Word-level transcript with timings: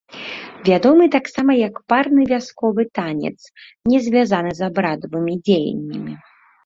Вядомы 0.67 1.05
таксама 1.15 1.51
як 1.67 1.75
парны 1.93 2.21
вясковы 2.31 2.85
танец, 3.01 3.35
не 3.93 3.99
звязаны 4.07 4.51
з 4.61 4.67
абрадавымі 4.69 5.33
дзеяннямі. 5.45 6.13